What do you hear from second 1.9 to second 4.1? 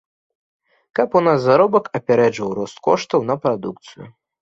апярэджваў рост коштаў на прадукцыю.